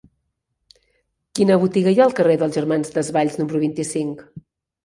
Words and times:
Quina 1.39 1.57
botiga 1.65 1.93
hi 1.97 2.01
ha 2.01 2.05
al 2.07 2.15
carrer 2.21 2.39
dels 2.45 2.57
Germans 2.57 2.97
Desvalls 2.97 3.39
número 3.43 3.63
vint-i-cinc? 3.67 4.27